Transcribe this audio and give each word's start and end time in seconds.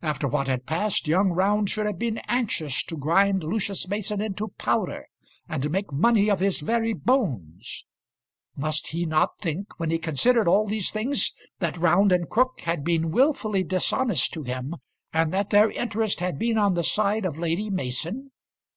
After 0.00 0.28
what 0.28 0.46
had 0.46 0.64
passed, 0.64 1.08
young 1.08 1.30
Round 1.32 1.68
should 1.68 1.86
have 1.86 1.98
been 1.98 2.18
anxious 2.28 2.84
to 2.84 2.96
grind 2.96 3.42
Lucius 3.42 3.88
Mason 3.88 4.20
into 4.20 4.46
powder, 4.58 5.08
and 5.48 5.68
make 5.72 5.90
money 5.92 6.30
of 6.30 6.38
his 6.38 6.60
very 6.60 6.92
bones! 6.92 7.84
Must 8.56 8.86
he 8.86 9.04
not 9.06 9.40
think, 9.40 9.66
when 9.80 9.90
he 9.90 9.98
considered 9.98 10.46
all 10.46 10.68
these 10.68 10.92
things, 10.92 11.32
that 11.58 11.76
Round 11.78 12.12
and 12.12 12.28
Crook 12.30 12.60
had 12.60 12.84
been 12.84 13.10
wilfully 13.10 13.64
dishonest 13.64 14.32
to 14.34 14.44
him, 14.44 14.76
and 15.12 15.32
that 15.34 15.50
their 15.50 15.72
interest 15.72 16.20
had 16.20 16.38
been 16.38 16.58
on 16.58 16.74
the 16.74 16.84
side 16.84 17.24
of 17.24 17.36
Lady 17.36 17.68
Mason? 17.68 18.30